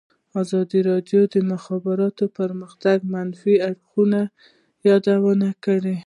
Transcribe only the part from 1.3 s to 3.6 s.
د مخابراتو پرمختګ د منفي